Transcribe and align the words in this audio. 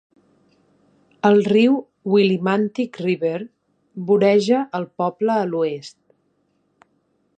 El 1.29 1.35
riu 1.47 1.75
Willimantic 2.13 2.99
River 3.09 3.35
voreja 4.09 4.63
el 4.81 4.89
poble 5.03 5.35
a 5.43 5.49
l'oest. 5.51 5.99